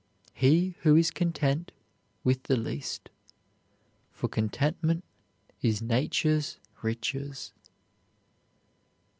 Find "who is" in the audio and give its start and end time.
0.81-1.11